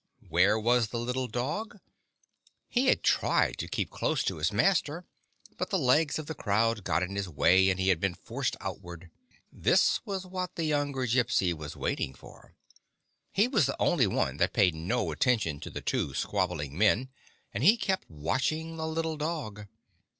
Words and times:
Where 0.29 0.59
was 0.59 0.87
the 0.87 0.97
little 0.97 1.27
dog? 1.27 1.77
He 2.67 2.87
had 2.87 3.03
tried 3.03 3.59
to 3.59 3.67
keep 3.67 3.91
close 3.91 4.23
to 4.23 4.37
his 4.37 4.51
master, 4.51 5.05
but 5.59 5.69
the 5.69 5.77
legs 5.77 6.17
of 6.17 6.25
the 6.25 6.33
crowd 6.33 6.83
got 6.83 7.03
in 7.03 7.15
his 7.15 7.29
way, 7.29 7.69
and 7.69 7.79
he 7.79 7.89
had 7.89 7.99
been 7.99 8.15
forced 8.15 8.57
outward. 8.59 9.11
This 9.51 10.03
was 10.03 10.25
what 10.25 10.55
the 10.55 10.63
younger 10.65 11.01
Gypsy 11.05 11.53
was 11.53 11.75
waiting 11.77 12.15
for. 12.15 12.55
He 13.31 13.47
was 13.47 13.67
the 13.67 13.79
only 13.79 14.07
one 14.07 14.37
that 14.37 14.53
paid 14.53 14.73
no 14.73 15.11
attention 15.11 15.59
to 15.59 15.69
the 15.69 15.81
two 15.81 16.15
squabbling 16.15 16.75
men, 16.75 17.09
and 17.53 17.63
he 17.63 17.77
kept 17.77 18.09
watching 18.09 18.77
the 18.77 18.87
little 18.87 19.17
dog. 19.17 19.67